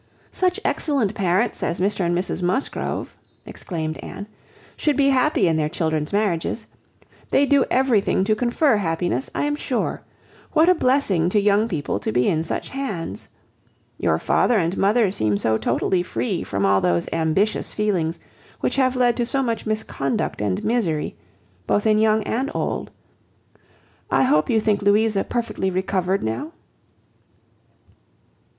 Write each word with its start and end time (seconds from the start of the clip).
"Such 0.31 0.59
excellent 0.65 1.13
parents 1.13 1.61
as 1.61 1.79
Mr 1.79 1.99
and 2.03 2.17
Mrs 2.17 2.41
Musgrove," 2.41 3.15
exclaimed 3.45 3.97
Anne, 3.97 4.25
"should 4.75 4.97
be 4.97 5.09
happy 5.09 5.47
in 5.47 5.57
their 5.57 5.69
children's 5.69 6.11
marriages. 6.11 6.65
They 7.29 7.45
do 7.45 7.65
everything 7.69 8.23
to 8.23 8.33
confer 8.35 8.77
happiness, 8.77 9.29
I 9.35 9.43
am 9.43 9.55
sure. 9.55 10.01
What 10.53 10.67
a 10.67 10.73
blessing 10.73 11.29
to 11.29 11.39
young 11.39 11.67
people 11.67 11.99
to 11.99 12.11
be 12.11 12.27
in 12.27 12.41
such 12.41 12.71
hands! 12.71 13.29
Your 13.99 14.17
father 14.17 14.57
and 14.57 14.75
mother 14.75 15.11
seem 15.11 15.37
so 15.37 15.59
totally 15.59 16.01
free 16.01 16.41
from 16.43 16.65
all 16.65 16.81
those 16.81 17.07
ambitious 17.13 17.71
feelings 17.75 18.19
which 18.59 18.77
have 18.77 18.95
led 18.95 19.15
to 19.17 19.25
so 19.27 19.43
much 19.43 19.67
misconduct 19.67 20.41
and 20.41 20.63
misery, 20.63 21.15
both 21.67 21.85
in 21.85 21.99
young 21.99 22.23
and 22.23 22.49
old. 22.55 22.89
I 24.09 24.23
hope 24.23 24.49
you 24.49 24.59
think 24.59 24.81
Louisa 24.81 25.23
perfectly 25.23 25.69
recovered 25.69 26.23
now?" 26.23 26.53